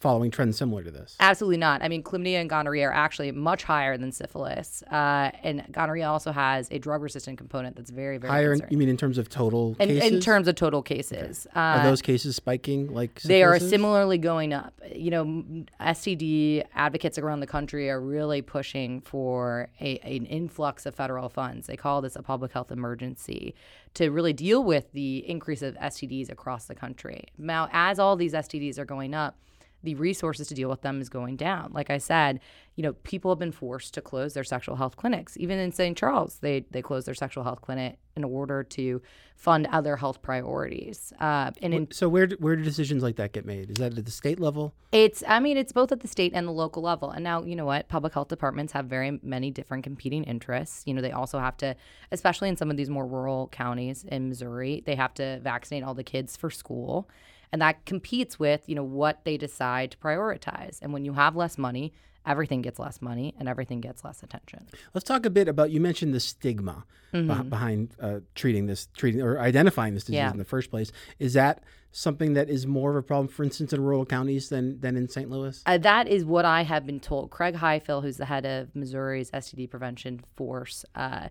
following 0.01 0.31
trends 0.31 0.57
similar 0.57 0.83
to 0.83 0.91
this? 0.91 1.17
Absolutely 1.21 1.57
not. 1.57 1.83
I 1.83 1.89
mean, 1.89 2.03
chlamydia 2.03 2.41
and 2.41 2.49
gonorrhea 2.49 2.89
are 2.89 2.93
actually 2.93 3.33
much 3.33 3.65
higher 3.65 3.97
than 3.97 4.13
syphilis, 4.13 4.83
uh, 4.85 5.31
and 5.43 5.65
gonorrhea 5.71 6.09
also 6.09 6.33
has 6.33 6.69
a 6.71 6.79
drug-resistant 6.79 7.39
component 7.39 7.77
that's 7.77 7.91
very, 7.91 8.19
very 8.19 8.31
higher. 8.31 8.53
In, 8.53 8.63
you 8.71 8.79
mean 8.79 8.89
in 8.89 8.97
terms 8.97 9.19
of 9.19 9.29
total 9.29 9.77
in, 9.81 9.89
cases? 9.89 10.13
In 10.13 10.21
terms 10.21 10.49
of 10.49 10.55
total 10.55 10.83
cases, 10.83 11.47
okay. 11.51 11.59
uh, 11.59 11.79
are 11.79 11.85
those 11.85 12.03
cases 12.03 12.37
spiking? 12.37 12.93
Like 12.93 13.19
syphilis? 13.19 13.29
they 13.29 13.43
are 13.43 13.59
similarly 13.59 14.19
going 14.19 14.53
up. 14.53 14.75
You 14.95 15.11
know, 15.11 15.45
STD 15.81 16.65
advocates 16.75 17.19
around 17.19 17.41
the 17.41 17.47
country 17.47 17.91
are 17.91 18.01
really 18.01 18.43
pushing 18.43 19.01
for 19.01 19.69
a, 19.81 19.99
an 19.99 20.27
influx 20.27 20.87
of 20.87 20.95
federal 20.95 21.29
funds. 21.29 21.67
They 21.67 21.77
call 21.77 22.01
this 22.01 22.17
a 22.17 22.23
public 22.23 22.53
health 22.53 22.71
emergency 22.71 23.55
to 23.95 24.11
really 24.11 24.33
deal 24.33 24.63
with 24.63 24.93
the 24.93 25.29
increase 25.29 25.63
of 25.63 25.75
STDs 25.77 26.31
across 26.31 26.67
the 26.67 26.75
country. 26.75 27.25
Now, 27.37 27.69
as 27.73 27.99
all 27.99 28.17
these 28.17 28.33
STDs 28.33 28.79
are 28.79 28.85
going 28.85 29.15
up 29.15 29.37
the 29.83 29.95
resources 29.95 30.49
to 30.49 30.55
deal 30.55 30.69
with 30.69 30.83
them 30.83 31.01
is 31.01 31.09
going 31.09 31.37
down. 31.37 31.71
Like 31.73 31.91
I 31.91 31.99
said, 31.99 32.41
you 32.75 32.83
know, 32.83 32.93
people 32.93 33.31
have 33.31 33.39
been 33.39 33.53
forced 33.53 33.95
to 33.95 34.01
close 34.01 34.35
their 34.35 34.45
sexual 34.45 34.77
health 34.77 34.97
clinics. 34.97 35.37
Even 35.37 35.59
in 35.59 35.73
St. 35.73 35.97
Charles, 35.97 36.39
they 36.41 36.65
they 36.71 36.83
closed 36.83 37.07
their 37.07 37.15
sexual 37.15 37.45
health 37.45 37.61
clinic 37.61 37.99
in 38.17 38.25
order 38.25 38.65
to 38.65 39.01
fund 39.37 39.69
other 39.71 39.97
health 39.97 40.21
priorities. 40.21 41.13
Uh, 41.21 41.53
and 41.63 41.73
in, 41.73 41.91
so 41.93 42.09
where 42.09 42.29
where 42.39 42.57
do 42.57 42.63
decisions 42.63 43.03
like 43.03 43.17
that 43.17 43.33
get 43.33 43.47
made? 43.47 43.71
Is 43.71 43.77
that 43.77 43.97
at 43.97 44.05
the 44.05 44.11
state 44.11 44.41
level? 44.41 44.75
It's 44.91 45.23
I 45.27 45.39
mean 45.39 45.57
it's 45.57 45.73
both 45.73 45.93
at 45.93 46.01
the 46.01 46.09
state 46.09 46.33
and 46.35 46.47
the 46.47 46.53
local 46.53 46.83
level. 46.83 47.11
And 47.11 47.23
now 47.23 47.43
you 47.45 47.55
know 47.55 47.67
what 47.67 47.89
public 47.89 48.15
health 48.15 48.29
departments 48.29 48.73
have 48.73 48.87
very 48.87 49.21
many 49.23 49.51
different 49.51 49.85
competing 49.85 50.25
interests. 50.25 50.83
You 50.87 50.95
know 50.95 51.03
they 51.03 51.13
also 51.13 51.39
have 51.39 51.57
to, 51.59 51.77
especially 52.11 52.49
in 52.49 52.57
some 52.57 52.71
of 52.71 52.77
these 52.77 52.91
more 52.91 53.07
rural 53.07 53.49
counties 53.49 54.05
in 54.05 54.29
Missouri, 54.29 54.83
they 54.87 54.97
have 54.97 55.15
to 55.15 55.41
vaccinate 55.41 55.85
all 55.85 55.95
the 55.95 56.05
kids 56.05 56.37
for 56.37 56.51
school 56.51 57.09
and 57.53 57.63
that 57.63 57.85
competes 57.85 58.39
with 58.39 58.69
you 58.69 58.75
know 58.75 58.85
what 58.85 59.25
they 59.25 59.37
decide 59.37 59.93
to 59.93 59.99
prioritize. 59.99 60.79
And 60.83 60.93
when 60.93 61.05
you 61.05 61.15
have 61.15 61.37
less 61.37 61.59
money 61.59 61.93
everything 62.29 62.61
gets 62.61 62.79
less 62.79 63.01
money 63.01 63.35
and 63.39 63.49
everything 63.49 63.81
gets 63.81 64.05
less 64.05 64.23
attention. 64.23 64.67
Let's 64.95 65.05
talk 65.05 65.25
a 65.25 65.31
bit 65.31 65.49
about 65.49 65.71
you 65.71 65.81
mentioned 65.81 66.15
the 66.15 66.21
stigma 66.21 66.85
mm-hmm. 67.13 67.49
behind 67.49 67.95
uh, 68.01 68.21
treating 68.35 68.67
this 68.67 68.89
treating 68.97 69.23
or 69.23 69.41
identifying 69.41 69.95
this 69.95 70.05
disease 70.05 70.19
yeah. 70.19 70.31
in 70.31 70.37
the 70.37 70.45
first 70.45 70.71
place. 70.71 70.93
Is 71.19 71.33
that 71.33 71.65
something 71.91 72.35
that 72.35 72.51
is 72.51 72.67
more 72.67 72.91
of 72.91 72.97
a 72.97 73.03
problem 73.03 73.29
for 73.29 73.45
instance 73.45 73.73
in 73.73 73.83
rural 73.83 74.05
counties 74.05 74.51
than 74.51 74.79
than 74.81 74.97
in 74.97 75.09
st 75.09 75.31
louis? 75.31 75.63
Uh, 75.65 75.79
that 75.79 76.07
is 76.07 76.25
what 76.25 76.45
i 76.45 76.63
have 76.63 76.85
been 76.85 77.01
told. 77.01 77.31
Craig 77.31 77.55
highfill 77.55 78.03
who's 78.03 78.19
the 78.19 78.27
head 78.27 78.45
of 78.45 78.75
missouri's 78.77 79.31
std 79.31 79.71
prevention 79.71 80.21
force 80.37 80.85
uh, 80.95 81.29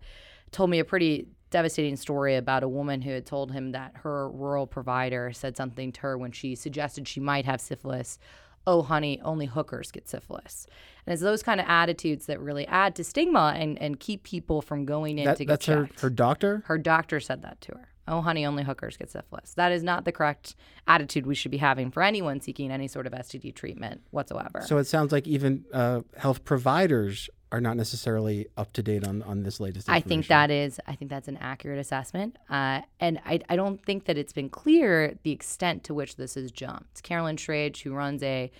told 0.51 0.69
me 0.69 0.79
a 0.79 0.85
pretty 0.85 1.27
devastating 1.49 1.95
story 1.95 2.35
about 2.35 2.63
a 2.63 2.67
woman 2.67 3.01
who 3.01 3.11
had 3.11 3.25
told 3.25 3.51
him 3.51 3.71
that 3.71 3.93
her 4.03 4.29
rural 4.29 4.67
provider 4.67 5.31
said 5.31 5.55
something 5.55 5.91
to 5.93 6.01
her 6.01 6.17
when 6.17 6.31
she 6.31 6.55
suggested 6.55 7.07
she 7.07 7.19
might 7.19 7.45
have 7.45 7.61
syphilis. 7.61 8.19
Oh, 8.65 8.81
honey, 8.81 9.21
only 9.23 9.45
hookers 9.45 9.91
get 9.91 10.09
syphilis. 10.09 10.67
And 11.05 11.13
it's 11.13 11.21
those 11.21 11.41
kind 11.41 11.61
of 11.61 11.65
attitudes 11.69 12.25
that 12.25 12.41
really 12.41 12.67
add 12.67 12.95
to 12.95 13.03
stigma 13.03 13.53
and, 13.55 13.81
and 13.81 13.97
keep 13.97 14.23
people 14.23 14.61
from 14.61 14.85
going 14.85 15.19
in 15.19 15.25
that, 15.25 15.37
to 15.37 15.45
get 15.45 15.63
syphilis. 15.63 15.87
that's 15.87 15.91
checked. 15.91 16.01
Her, 16.01 16.07
her 16.07 16.09
doctor? 16.09 16.63
Her 16.65 16.77
doctor 16.77 17.19
said 17.21 17.43
that 17.43 17.61
to 17.61 17.71
her. 17.73 17.87
Oh, 18.09 18.21
honey, 18.21 18.45
only 18.45 18.63
hookers 18.63 18.95
get 18.95 19.11
syphilis. 19.11 19.53
That 19.55 19.71
is 19.71 19.83
not 19.83 20.05
the 20.05 20.13
correct 20.13 20.55
attitude 20.87 21.25
we 21.25 21.35
should 21.35 21.51
be 21.51 21.57
having 21.57 21.91
for 21.91 22.01
anyone 22.01 22.39
seeking 22.39 22.71
any 22.71 22.87
sort 22.87 23.05
of 23.05 23.11
STD 23.11 23.53
treatment 23.53 24.01
whatsoever. 24.11 24.63
So 24.65 24.77
it 24.77 24.85
sounds 24.85 25.11
like 25.11 25.27
even 25.27 25.65
uh, 25.73 26.01
health 26.15 26.45
providers 26.45 27.29
are 27.51 27.61
not 27.61 27.77
necessarily 27.77 28.47
up 28.57 28.73
to 28.73 28.83
date 28.83 29.07
on, 29.07 29.23
on 29.23 29.43
this 29.43 29.59
latest 29.59 29.89
I 29.89 30.01
think 30.01 30.27
that 30.27 30.51
is 30.51 30.79
I 30.85 30.95
think 30.95 31.09
that's 31.09 31.27
an 31.27 31.37
accurate 31.37 31.79
assessment. 31.79 32.37
Uh, 32.49 32.81
and 32.99 33.19
I, 33.25 33.39
I 33.49 33.55
don't 33.55 33.83
think 33.83 34.05
that 34.05 34.17
it's 34.17 34.33
been 34.33 34.49
clear 34.49 35.17
the 35.23 35.31
extent 35.31 35.83
to 35.85 35.93
which 35.93 36.17
this 36.17 36.35
has 36.35 36.51
jumped. 36.51 37.03
Carolyn 37.03 37.37
Schrage, 37.37 37.81
who 37.81 37.93
runs 37.93 38.21
a 38.21 38.51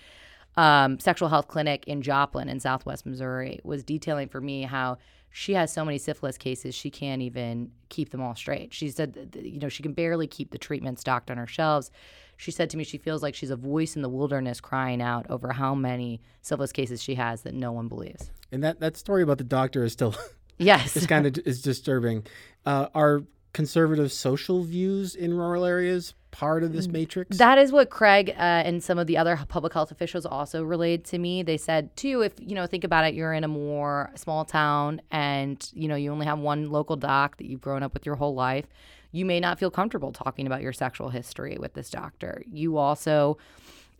um, 0.56 0.98
sexual 0.98 1.28
health 1.28 1.48
clinic 1.48 1.84
in 1.86 2.02
Joplin 2.02 2.48
in 2.48 2.60
southwest 2.60 3.04
Missouri, 3.04 3.60
was 3.62 3.84
detailing 3.84 4.28
for 4.28 4.40
me 4.40 4.62
how 4.62 4.98
she 5.30 5.52
has 5.52 5.72
so 5.72 5.84
many 5.84 5.98
syphilis 5.98 6.38
cases 6.38 6.74
she 6.74 6.90
can't 6.90 7.20
even 7.20 7.70
keep 7.90 8.10
them 8.10 8.22
all 8.22 8.34
straight. 8.34 8.72
She 8.72 8.90
said, 8.90 9.38
you 9.40 9.60
know, 9.60 9.68
she 9.68 9.82
can 9.82 9.92
barely 9.92 10.26
keep 10.26 10.50
the 10.50 10.58
treatment 10.58 10.98
stocked 10.98 11.30
on 11.30 11.36
her 11.36 11.46
shelves. 11.46 11.90
She 12.38 12.52
said 12.52 12.70
to 12.70 12.76
me 12.76 12.84
she 12.84 12.98
feels 12.98 13.20
like 13.20 13.34
she's 13.34 13.50
a 13.50 13.56
voice 13.56 13.96
in 13.96 14.02
the 14.02 14.08
wilderness 14.08 14.60
crying 14.60 15.02
out 15.02 15.26
over 15.28 15.52
how 15.52 15.74
many 15.74 16.22
syphilis 16.40 16.70
cases 16.70 17.02
she 17.02 17.16
has 17.16 17.42
that 17.42 17.52
no 17.52 17.72
one 17.72 17.88
believes. 17.88 18.30
And 18.52 18.62
that, 18.62 18.78
that 18.78 18.96
story 18.96 19.24
about 19.24 19.38
the 19.38 19.44
doctor 19.44 19.82
is 19.84 19.92
still 19.92 20.14
yes, 20.58 20.96
it's 20.96 21.06
kind 21.06 21.26
of 21.26 21.36
is 21.44 21.60
disturbing. 21.60 22.24
Uh, 22.64 22.86
are 22.94 23.24
conservative 23.52 24.12
social 24.12 24.62
views 24.62 25.16
in 25.16 25.34
rural 25.34 25.64
areas 25.64 26.14
part 26.30 26.62
of 26.62 26.72
this 26.72 26.86
mm, 26.86 26.92
matrix? 26.92 27.38
That 27.38 27.58
is 27.58 27.72
what 27.72 27.90
Craig 27.90 28.30
uh, 28.30 28.34
and 28.38 28.84
some 28.84 29.00
of 29.00 29.08
the 29.08 29.16
other 29.16 29.36
public 29.48 29.72
health 29.72 29.90
officials 29.90 30.24
also 30.24 30.62
relayed 30.62 31.04
to 31.06 31.18
me. 31.18 31.42
They 31.42 31.56
said 31.56 31.96
too, 31.96 32.22
if 32.22 32.34
you 32.38 32.54
know, 32.54 32.68
think 32.68 32.84
about 32.84 33.04
it, 33.04 33.14
you're 33.14 33.32
in 33.32 33.42
a 33.42 33.48
more 33.48 34.12
small 34.14 34.44
town, 34.44 35.02
and 35.10 35.68
you 35.74 35.88
know, 35.88 35.96
you 35.96 36.12
only 36.12 36.26
have 36.26 36.38
one 36.38 36.70
local 36.70 36.94
doc 36.94 37.38
that 37.38 37.46
you've 37.48 37.60
grown 37.60 37.82
up 37.82 37.94
with 37.94 38.06
your 38.06 38.14
whole 38.14 38.34
life 38.34 38.66
you 39.12 39.24
may 39.24 39.40
not 39.40 39.58
feel 39.58 39.70
comfortable 39.70 40.12
talking 40.12 40.46
about 40.46 40.62
your 40.62 40.72
sexual 40.72 41.08
history 41.08 41.56
with 41.58 41.74
this 41.74 41.90
doctor. 41.90 42.42
You 42.46 42.76
also 42.76 43.38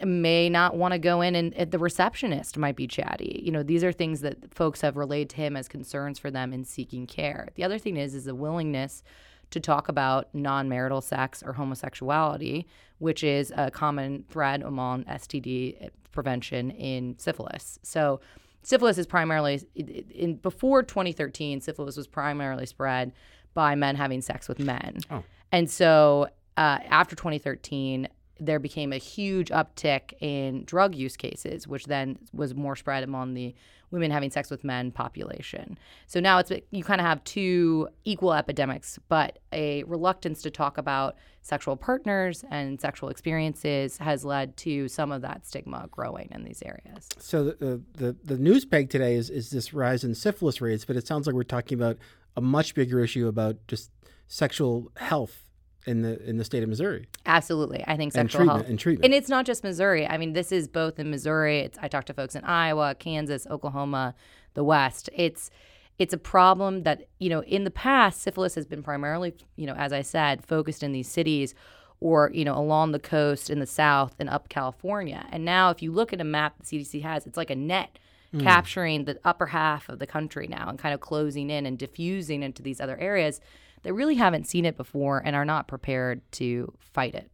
may 0.05 0.49
not 0.49 0.77
want 0.77 0.93
to 0.93 0.99
go 0.99 1.21
in 1.21 1.35
and 1.35 1.71
the 1.71 1.79
receptionist 1.79 2.57
might 2.57 2.77
be 2.77 2.87
chatty. 2.87 3.41
You 3.45 3.51
know, 3.51 3.63
these 3.63 3.83
are 3.83 3.93
things 3.93 4.21
that 4.21 4.55
folks 4.55 4.81
have 4.83 4.97
relayed 4.97 5.31
to 5.31 5.37
him 5.37 5.57
as 5.57 5.67
concerns 5.67 6.19
for 6.19 6.31
them 6.31 6.53
in 6.53 6.65
seeking 6.65 7.07
care. 7.07 7.49
The 7.57 7.65
other 7.65 7.79
thing 7.79 7.97
is 7.97 8.15
is 8.15 8.25
the 8.25 8.35
willingness 8.35 9.03
to 9.51 9.61
talk 9.61 9.89
about 9.89 10.29
non 10.35 10.69
marital 10.69 11.01
sex 11.01 11.43
or 11.43 11.55
homosexuality, 11.55 12.67
which 12.99 13.25
is 13.25 13.53
a 13.57 13.71
common 13.71 14.25
thread 14.29 14.63
among 14.63 15.05
STD 15.05 15.91
prevention 16.13 16.71
in 16.71 17.19
syphilis. 17.19 17.79
So, 17.83 18.21
syphilis 18.63 18.99
is 18.99 19.07
primarily 19.07 19.61
in 19.75 20.37
before 20.37 20.83
2013 20.83 21.61
syphilis 21.61 21.97
was 21.97 22.07
primarily 22.07 22.67
spread 22.67 23.13
by 23.55 23.75
men 23.75 23.97
having 23.97 24.21
sex 24.21 24.49
with 24.49 24.59
men 24.59 24.99
Oh. 25.11 25.25
and 25.53 25.71
so 25.71 26.29
uh, 26.57 26.79
after 26.89 27.15
2013 27.17 28.09
there 28.41 28.59
became 28.59 28.93
a 28.93 28.99
huge 28.99 29.49
uptick 29.51 30.13
in 30.21 30.65
drug 30.65 30.95
use 30.95 31.17
cases 31.17 31.67
which 31.67 31.87
then 31.87 32.19
was 32.33 32.55
more 32.55 32.77
spread 32.77 33.03
among 33.03 33.35
the 33.35 33.55
women 33.91 34.11
having 34.11 34.31
sex 34.31 34.51
with 34.51 34.65
men 34.65 34.91
population. 34.91 35.79
So 36.07 36.21
now 36.21 36.39
it's 36.39 36.53
you 36.71 36.85
kind 36.85 37.01
of 37.01 37.07
have 37.07 37.25
two 37.25 37.89
equal 38.05 38.35
epidemics 38.35 38.99
but 39.09 39.39
a 39.53 39.83
reluctance 39.85 40.43
to 40.43 40.51
talk 40.51 40.79
about 40.79 41.17
sexual 41.41 41.77
partners 41.77 42.45
and 42.51 42.81
sexual 42.81 43.09
experiences 43.09 43.97
has 43.99 44.25
led 44.25 44.57
to 44.59 44.89
some 44.89 45.11
of 45.11 45.23
that 45.23 45.47
stigma 45.47 45.89
growing 45.91 46.29
in 46.33 46.45
these 46.45 46.63
areas. 46.65 47.09
So 47.19 47.45
the, 47.45 47.83
the 47.95 48.17
the 48.23 48.37
news 48.37 48.65
peg 48.65 48.91
today 48.91 49.15
is 49.15 49.31
is 49.31 49.51
this 49.51 49.73
rise 49.73 50.05
in 50.05 50.15
syphilis 50.15 50.61
rates, 50.61 50.85
but 50.85 50.97
it 50.97 51.07
sounds 51.07 51.27
like 51.27 51.35
we're 51.35 51.45
talking 51.45 51.79
about 51.79 51.97
a 52.37 52.41
much 52.41 52.75
bigger 52.75 53.01
issue 53.03 53.27
about 53.27 53.57
just 53.67 53.91
sexual 54.29 54.93
health 54.97 55.48
in 55.89 56.03
the 56.03 56.23
in 56.29 56.37
the 56.37 56.45
state 56.45 56.63
of 56.63 56.69
Missouri 56.69 57.09
Absolutely. 57.27 57.83
I 57.87 57.97
think 57.97 58.15
and 58.15 58.31
sexual 58.31 58.41
treatment 58.41 58.59
health. 58.59 58.71
and 58.71 58.79
treatment. 58.79 59.05
And 59.07 59.15
it's 59.15 59.29
not 59.29 59.47
just 59.47 59.65
Missouri. 59.65 60.07
I 60.07 60.19
mean, 60.19 60.35
this 60.35 60.53
is 60.53 60.69
both 60.69 60.99
in 60.99 61.11
Missouri. 61.11 61.61
It's, 61.61 61.79
I 61.81 61.89
talk 61.89 62.05
to 62.07 62.15
folks 62.15 62.35
in 62.35 62.45
Iowa, 62.45 62.95
Kansas, 62.95 63.47
Oklahoma, 63.47 64.15
the 64.55 64.65
West. 64.65 65.11
It's 65.15 65.51
it's 65.99 66.15
a 66.15 66.19
problem 66.19 66.85
that 66.85 67.09
you 67.19 67.29
know 67.29 67.43
in 67.43 67.65
the 67.65 67.71
past 67.71 68.21
syphilis 68.23 68.55
has 68.55 68.67
been 68.67 68.83
primarily 68.83 69.35
you 69.57 69.67
know 69.67 69.75
as 69.75 69.93
I 69.93 70.03
said 70.03 70.45
focused 70.45 70.83
in 70.83 70.93
these 70.93 71.09
cities 71.09 71.55
or 72.01 72.31
you 72.33 72.45
know 72.45 72.57
along 72.57 72.93
the 72.93 72.99
coast 72.99 73.51
in 73.51 73.59
the 73.59 73.67
south 73.67 74.15
and 74.19 74.29
up 74.29 74.49
California. 74.49 75.27
And 75.31 75.45
now 75.45 75.71
if 75.71 75.83
you 75.83 75.91
look 75.93 76.13
at 76.13 76.21
a 76.21 76.25
map 76.25 76.55
the 76.59 76.65
CDC 76.65 77.03
has, 77.03 77.27
it's 77.27 77.37
like 77.37 77.51
a 77.51 77.57
net 77.57 77.99
hmm. 78.31 78.41
capturing 78.41 79.05
the 79.05 79.19
upper 79.25 79.47
half 79.47 79.89
of 79.89 79.99
the 79.99 80.07
country 80.07 80.47
now 80.47 80.69
and 80.69 80.79
kind 80.79 80.95
of 80.95 81.01
closing 81.01 81.51
in 81.51 81.67
and 81.67 81.79
diffusing 81.79 82.43
into 82.43 82.63
these 82.63 82.81
other 82.81 82.97
areas 82.99 83.41
that 83.83 83.93
really 83.93 84.17
haven't 84.17 84.47
seen 84.47 84.65
it 84.65 84.77
before 84.77 85.23
and 85.25 85.35
are 85.37 85.45
not 85.45 85.69
prepared 85.69 86.21
to 86.33 86.73
fight 86.79 87.15
it. 87.15 87.31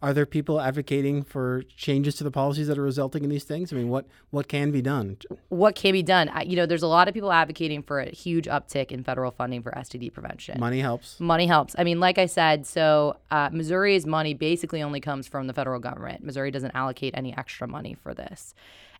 Are 0.00 0.12
there 0.12 0.26
people 0.26 0.60
advocating 0.60 1.22
for 1.22 1.62
changes 1.76 2.16
to 2.16 2.24
the 2.24 2.30
policies 2.30 2.66
that 2.68 2.78
are 2.78 2.82
resulting 2.82 3.24
in 3.24 3.30
these 3.30 3.44
things? 3.44 3.72
I 3.72 3.76
mean, 3.76 3.88
what 3.88 4.06
what 4.30 4.48
can 4.48 4.70
be 4.70 4.82
done? 4.82 5.16
What 5.48 5.74
can 5.74 5.92
be 5.92 6.02
done? 6.02 6.28
I, 6.28 6.42
you 6.42 6.56
know, 6.56 6.66
there's 6.66 6.82
a 6.82 6.88
lot 6.88 7.08
of 7.08 7.14
people 7.14 7.32
advocating 7.32 7.82
for 7.82 8.00
a 8.00 8.10
huge 8.10 8.46
uptick 8.46 8.90
in 8.90 9.04
federal 9.04 9.30
funding 9.30 9.62
for 9.62 9.70
STD 9.72 10.12
prevention. 10.12 10.58
Money 10.58 10.80
helps. 10.80 11.20
Money 11.20 11.46
helps. 11.46 11.74
I 11.78 11.84
mean, 11.84 12.00
like 12.00 12.18
I 12.18 12.26
said, 12.26 12.66
so 12.66 13.16
uh, 13.30 13.50
Missouri's 13.52 14.06
money 14.06 14.34
basically 14.34 14.82
only 14.82 15.00
comes 15.00 15.28
from 15.28 15.46
the 15.46 15.52
federal 15.52 15.78
government. 15.78 16.24
Missouri 16.24 16.50
doesn't 16.50 16.74
allocate 16.74 17.14
any 17.16 17.36
extra 17.36 17.68
money 17.68 17.94
for 17.94 18.14
this. 18.14 18.54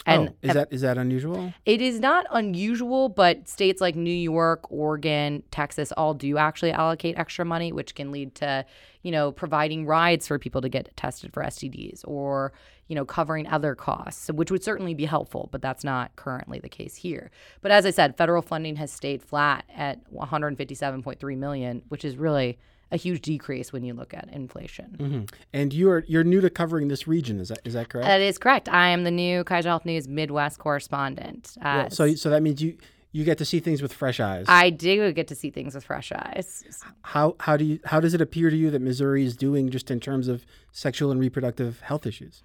And 0.06 0.30
oh, 0.30 0.34
is 0.42 0.54
that 0.54 0.68
is 0.72 0.80
that 0.80 0.98
unusual? 0.98 1.52
It 1.64 1.80
is 1.80 2.00
not 2.00 2.26
unusual, 2.30 3.08
but 3.08 3.48
states 3.48 3.80
like 3.80 3.94
New 3.94 4.10
York, 4.10 4.70
Oregon, 4.70 5.42
Texas 5.50 5.92
all 5.92 6.14
do 6.14 6.38
actually 6.38 6.72
allocate 6.72 7.16
extra 7.16 7.44
money, 7.44 7.72
which 7.72 7.94
can 7.94 8.10
lead 8.10 8.34
to, 8.36 8.64
you 9.02 9.10
know, 9.10 9.32
providing 9.32 9.84
rides 9.86 10.26
for 10.28 10.38
people 10.38 10.60
to 10.60 10.68
get 10.68 10.96
tested 10.96 11.32
for 11.32 11.42
STDs 11.42 12.02
or, 12.06 12.52
you 12.88 12.94
know, 12.94 13.04
covering 13.04 13.46
other 13.48 13.74
costs, 13.74 14.28
which 14.30 14.50
would 14.50 14.62
certainly 14.62 14.94
be 14.94 15.04
helpful, 15.06 15.48
but 15.52 15.60
that's 15.60 15.82
not 15.84 16.14
currently 16.16 16.58
the 16.60 16.68
case 16.68 16.94
here. 16.96 17.30
But 17.62 17.70
as 17.72 17.84
I 17.84 17.90
said, 17.90 18.16
federal 18.16 18.42
funding 18.42 18.76
has 18.76 18.92
stayed 18.92 19.22
flat 19.22 19.64
at 19.74 19.98
157.3 20.12 21.36
million, 21.36 21.82
which 21.88 22.04
is 22.04 22.16
really 22.16 22.58
a 22.90 22.96
huge 22.96 23.22
decrease 23.22 23.72
when 23.72 23.82
you 23.84 23.94
look 23.94 24.12
at 24.12 24.28
inflation. 24.30 24.94
hmm 24.98 25.20
And 25.52 25.72
you're 25.72 26.04
you're 26.06 26.24
new 26.24 26.40
to 26.42 26.50
covering 26.50 26.88
this 26.88 27.08
region. 27.08 27.40
Is 27.40 27.48
that 27.48 27.60
is 27.64 27.72
that 27.72 27.88
correct? 27.88 28.06
That 28.06 28.20
is 28.20 28.36
correct. 28.38 28.68
I 28.68 28.88
am 28.88 29.04
the 29.04 29.10
new 29.10 29.44
Kaiser 29.44 29.70
Health 29.70 29.86
News 29.86 30.06
Midwest 30.08 30.58
correspondent. 30.58 31.56
Uh, 31.60 31.62
Well, 31.88 31.90
so 31.90 32.14
so 32.14 32.28
that 32.30 32.42
means 32.42 32.62
you 32.62 32.76
you 33.12 33.24
get 33.24 33.38
to 33.38 33.44
see 33.44 33.60
things 33.60 33.82
with 33.82 33.92
fresh 33.92 34.20
eyes. 34.20 34.46
I 34.48 34.70
do 34.70 35.12
get 35.12 35.28
to 35.28 35.34
see 35.34 35.50
things 35.50 35.74
with 35.74 35.84
fresh 35.84 36.10
eyes. 36.12 36.64
how 37.02 37.36
how 37.40 37.56
do 37.56 37.64
you 37.64 37.78
how 37.84 38.00
does 38.00 38.14
it 38.14 38.20
appear 38.20 38.50
to 38.50 38.56
you 38.56 38.70
that 38.70 38.80
Missouri 38.80 39.24
is 39.24 39.36
doing 39.36 39.70
just 39.70 39.90
in 39.90 40.00
terms 40.00 40.28
of 40.28 40.44
sexual 40.72 41.10
and 41.10 41.20
reproductive 41.20 41.80
health 41.80 42.06
issues? 42.06 42.42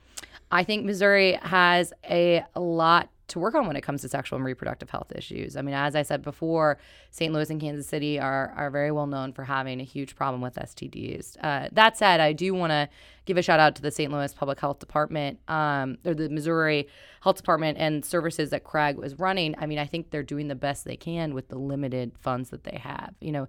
I 0.51 0.63
think 0.63 0.85
Missouri 0.85 1.33
has 1.41 1.93
a 2.09 2.43
lot 2.55 3.09
to 3.27 3.39
work 3.39 3.55
on 3.55 3.67
when 3.67 3.75
it 3.75 3.81
comes 3.81 4.01
to 4.01 4.09
sexual 4.09 4.37
and 4.37 4.45
reproductive 4.45 4.89
health 4.89 5.11
issues. 5.13 5.57
I 5.57 5.61
mean, 5.61 5.75
as 5.75 5.95
I 5.95 6.01
said 6.01 6.21
before, 6.21 6.77
St. 7.11 7.33
Louis 7.33 7.49
and 7.49 7.59
Kansas 7.59 7.87
City 7.87 8.19
are, 8.19 8.53
are 8.55 8.69
very 8.69 8.91
well 8.91 9.07
known 9.07 9.33
for 9.33 9.43
having 9.43 9.79
a 9.81 9.83
huge 9.83 10.15
problem 10.15 10.41
with 10.41 10.55
STDs. 10.55 11.37
Uh, 11.41 11.69
that 11.73 11.97
said, 11.97 12.19
I 12.19 12.33
do 12.33 12.53
want 12.53 12.71
to 12.71 12.89
give 13.25 13.37
a 13.37 13.41
shout 13.41 13.59
out 13.59 13.75
to 13.75 13.81
the 13.81 13.91
St. 13.91 14.11
Louis 14.11 14.33
Public 14.33 14.59
Health 14.59 14.79
Department 14.79 15.39
um, 15.49 15.97
or 16.05 16.13
the 16.13 16.29
Missouri 16.29 16.87
Health 17.21 17.35
Department 17.35 17.77
and 17.77 18.05
services 18.05 18.51
that 18.51 18.63
Craig 18.63 18.97
was 18.97 19.19
running. 19.19 19.53
I 19.57 19.65
mean, 19.65 19.79
I 19.79 19.85
think 19.85 20.09
they're 20.09 20.23
doing 20.23 20.47
the 20.47 20.55
best 20.55 20.85
they 20.85 20.95
can 20.95 21.33
with 21.33 21.49
the 21.49 21.57
limited 21.57 22.13
funds 22.19 22.51
that 22.51 22.63
they 22.63 22.77
have. 22.77 23.13
You 23.19 23.33
know, 23.33 23.47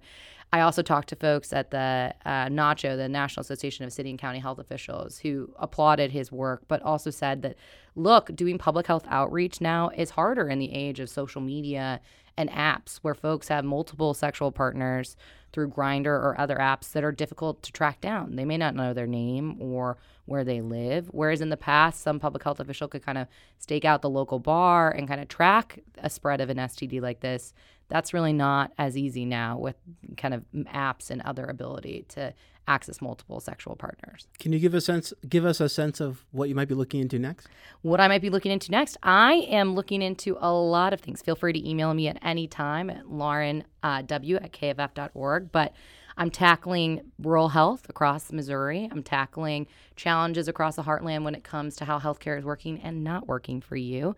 I 0.51 0.61
also 0.61 0.81
talked 0.81 1.09
to 1.09 1.15
folks 1.15 1.53
at 1.53 1.69
the 1.69 2.13
uh, 2.25 2.47
NACCHO, 2.47 2.97
the 2.97 3.07
National 3.07 3.41
Association 3.41 3.85
of 3.85 3.93
City 3.93 4.09
and 4.09 4.17
County 4.17 4.39
Health 4.39 4.57
Officials, 4.57 5.19
who 5.19 5.53
applauded 5.59 6.11
his 6.11 6.31
work, 6.31 6.63
but 6.67 6.81
also 6.81 7.11
said 7.11 7.43
that, 7.43 7.55
look, 7.95 8.35
doing 8.35 8.57
public 8.57 8.87
health 8.87 9.05
outreach 9.09 9.61
now 9.61 9.89
is 9.89 10.11
harder 10.11 10.49
in 10.49 10.57
the 10.57 10.73
age 10.73 10.99
of 10.99 11.09
social 11.09 11.39
media 11.39 12.01
and 12.35 12.49
apps 12.49 12.97
where 12.97 13.13
folks 13.13 13.49
have 13.49 13.63
multiple 13.63 14.13
sexual 14.13 14.51
partners 14.51 15.15
through 15.51 15.69
Grindr 15.69 16.07
or 16.07 16.39
other 16.39 16.55
apps 16.55 16.91
that 16.93 17.03
are 17.03 17.11
difficult 17.11 17.61
to 17.63 17.71
track 17.71 18.01
down. 18.01 18.35
They 18.35 18.45
may 18.45 18.57
not 18.57 18.75
know 18.75 18.93
their 18.93 19.07
name 19.07 19.61
or 19.61 19.97
where 20.25 20.43
they 20.43 20.61
live. 20.61 21.09
Whereas 21.11 21.41
in 21.41 21.49
the 21.49 21.57
past, 21.57 22.01
some 22.01 22.19
public 22.19 22.43
health 22.43 22.59
official 22.59 22.87
could 22.87 23.03
kind 23.03 23.17
of 23.17 23.27
stake 23.57 23.83
out 23.83 24.01
the 24.01 24.09
local 24.09 24.39
bar 24.39 24.89
and 24.91 25.07
kind 25.07 25.19
of 25.19 25.27
track 25.27 25.79
a 25.97 26.09
spread 26.09 26.39
of 26.39 26.49
an 26.49 26.57
STD 26.57 27.01
like 27.01 27.19
this. 27.19 27.53
That's 27.89 28.13
really 28.13 28.33
not 28.33 28.71
as 28.77 28.97
easy 28.97 29.25
now 29.25 29.57
with 29.57 29.75
kind 30.17 30.33
of 30.33 30.43
apps 30.53 31.09
and 31.09 31.21
other 31.23 31.45
ability 31.45 32.05
to 32.09 32.33
access 32.69 33.01
multiple 33.01 33.39
sexual 33.39 33.75
partners. 33.75 34.27
Can 34.37 34.53
you 34.53 34.59
give 34.59 34.75
a 34.75 34.81
sense 34.81 35.11
give 35.27 35.43
us 35.43 35.59
a 35.59 35.67
sense 35.67 35.99
of 35.99 36.23
what 36.31 36.47
you 36.47 36.55
might 36.55 36.67
be 36.67 36.75
looking 36.75 37.01
into 37.01 37.17
next? 37.17 37.47
What 37.81 37.99
I 37.99 38.07
might 38.07 38.21
be 38.21 38.29
looking 38.29 38.51
into 38.51 38.71
next, 38.71 38.95
I 39.01 39.33
am 39.49 39.73
looking 39.73 40.01
into 40.01 40.37
a 40.39 40.53
lot 40.53 40.93
of 40.93 41.01
things. 41.01 41.21
Feel 41.21 41.35
free 41.35 41.51
to 41.51 41.69
email 41.69 41.93
me 41.93 42.07
at 42.07 42.19
any 42.21 42.47
time 42.47 42.89
at 42.89 43.05
laurenw 43.05 43.63
uh, 43.83 44.03
w 44.03 44.35
at 44.37 44.53
kff.org. 44.53 45.51
But 45.51 45.73
I'm 46.15 46.29
tackling 46.29 47.01
rural 47.17 47.49
health 47.49 47.89
across 47.89 48.31
Missouri. 48.31 48.89
I'm 48.91 49.03
tackling 49.03 49.67
challenges 49.95 50.47
across 50.47 50.75
the 50.75 50.83
heartland 50.83 51.23
when 51.23 51.33
it 51.33 51.43
comes 51.43 51.77
to 51.77 51.85
how 51.85 51.97
healthcare 51.97 52.37
is 52.37 52.43
working 52.43 52.79
and 52.81 53.03
not 53.03 53.27
working 53.27 53.61
for 53.61 53.77
you. 53.77 54.15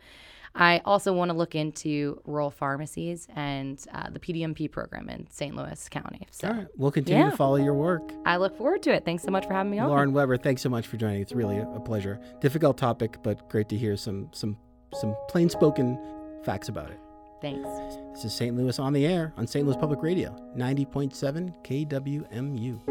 I 0.53 0.81
also 0.83 1.13
want 1.13 1.31
to 1.31 1.37
look 1.37 1.55
into 1.55 2.21
rural 2.25 2.51
pharmacies 2.51 3.27
and 3.35 3.83
uh, 3.93 4.09
the 4.09 4.19
PDMP 4.19 4.69
program 4.69 5.07
in 5.09 5.27
St. 5.29 5.55
Louis 5.55 5.87
County. 5.89 6.27
So 6.31 6.47
All 6.49 6.53
right, 6.53 6.67
we'll 6.77 6.91
continue 6.91 7.23
Yeah. 7.23 7.29
to 7.31 7.37
follow 7.37 7.55
your 7.55 7.73
work. 7.73 8.11
I 8.25 8.37
look 8.37 8.57
forward 8.57 8.83
to 8.83 8.93
it. 8.93 9.05
Thanks 9.05 9.23
so 9.23 9.31
much 9.31 9.45
for 9.47 9.53
having 9.53 9.71
me 9.71 9.79
on. 9.79 9.87
Lauren 9.89 10.11
Weber, 10.13 10.37
thanks 10.37 10.61
so 10.61 10.69
much 10.69 10.87
for 10.87 10.97
joining. 10.97 11.21
It's 11.21 11.31
really 11.31 11.57
a, 11.57 11.67
a 11.69 11.79
pleasure. 11.79 12.19
Difficult 12.41 12.77
topic, 12.77 13.17
but 13.23 13.47
great 13.49 13.69
to 13.69 13.77
hear 13.77 13.95
some 13.95 14.29
some 14.33 14.57
some 14.93 15.15
plain 15.29 15.49
spoken 15.49 15.97
facts 16.43 16.67
about 16.67 16.91
it. 16.91 16.99
Thanks. 17.41 17.67
This 18.13 18.25
is 18.25 18.33
St. 18.33 18.55
Louis 18.55 18.77
on 18.77 18.91
the 18.93 19.05
air 19.07 19.33
on 19.37 19.47
St. 19.47 19.65
Louis 19.65 19.77
Public 19.77 20.03
Radio, 20.03 20.35
90.7 20.55 21.53
KWMU. 21.63 22.81